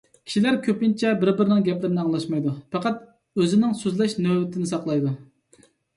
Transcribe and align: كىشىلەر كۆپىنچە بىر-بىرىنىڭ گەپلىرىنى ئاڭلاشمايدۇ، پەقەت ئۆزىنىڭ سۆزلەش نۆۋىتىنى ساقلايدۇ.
كىشىلەر 0.27 0.55
كۆپىنچە 0.67 1.09
بىر-بىرىنىڭ 1.23 1.59
گەپلىرىنى 1.67 2.01
ئاڭلاشمايدۇ، 2.03 2.53
پەقەت 2.77 3.03
ئۆزىنىڭ 3.41 3.77
سۆزلەش 3.83 4.17
نۆۋىتىنى 4.25 4.71
ساقلايدۇ. 4.73 5.13